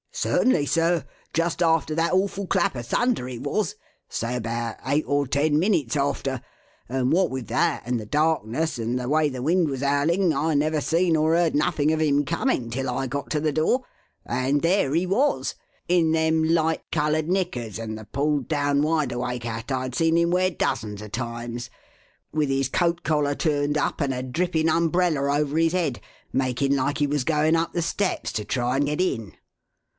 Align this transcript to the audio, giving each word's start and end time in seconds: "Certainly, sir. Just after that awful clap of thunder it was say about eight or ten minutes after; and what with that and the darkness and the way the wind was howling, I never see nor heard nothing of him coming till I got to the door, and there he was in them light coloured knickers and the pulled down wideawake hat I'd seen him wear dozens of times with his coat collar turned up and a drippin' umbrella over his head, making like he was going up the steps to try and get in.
"Certainly, 0.13 0.65
sir. 0.65 1.05
Just 1.31 1.61
after 1.61 1.95
that 1.95 2.11
awful 2.11 2.45
clap 2.45 2.75
of 2.75 2.87
thunder 2.87 3.29
it 3.29 3.41
was 3.41 3.75
say 4.09 4.35
about 4.35 4.75
eight 4.85 5.05
or 5.07 5.25
ten 5.25 5.57
minutes 5.57 5.95
after; 5.95 6.41
and 6.89 7.11
what 7.13 7.29
with 7.29 7.47
that 7.47 7.83
and 7.85 7.99
the 7.99 8.05
darkness 8.05 8.77
and 8.77 8.99
the 8.99 9.07
way 9.07 9.29
the 9.29 9.41
wind 9.43 9.69
was 9.69 9.81
howling, 9.81 10.33
I 10.33 10.53
never 10.55 10.81
see 10.81 11.11
nor 11.11 11.35
heard 11.35 11.55
nothing 11.55 11.91
of 11.93 12.01
him 12.01 12.25
coming 12.25 12.69
till 12.69 12.89
I 12.89 13.07
got 13.07 13.29
to 13.31 13.39
the 13.39 13.51
door, 13.53 13.83
and 14.25 14.63
there 14.63 14.93
he 14.95 15.05
was 15.05 15.55
in 15.87 16.11
them 16.11 16.43
light 16.43 16.81
coloured 16.91 17.29
knickers 17.29 17.79
and 17.79 17.97
the 17.97 18.05
pulled 18.05 18.47
down 18.47 18.81
wideawake 18.81 19.43
hat 19.43 19.71
I'd 19.71 19.95
seen 19.95 20.17
him 20.17 20.29
wear 20.31 20.49
dozens 20.51 21.01
of 21.01 21.11
times 21.13 21.69
with 22.33 22.49
his 22.49 22.69
coat 22.69 23.03
collar 23.03 23.33
turned 23.35 23.77
up 23.77 24.01
and 24.01 24.13
a 24.13 24.21
drippin' 24.23 24.67
umbrella 24.67 25.39
over 25.39 25.57
his 25.57 25.73
head, 25.73 25.99
making 26.33 26.75
like 26.75 26.97
he 26.97 27.07
was 27.07 27.23
going 27.23 27.55
up 27.55 27.73
the 27.73 27.81
steps 27.83 28.31
to 28.33 28.45
try 28.45 28.75
and 28.75 28.87
get 28.87 28.99
in. 28.99 29.33